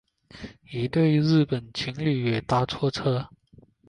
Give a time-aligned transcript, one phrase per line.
[0.71, 3.29] 一对日本情侣也搭错车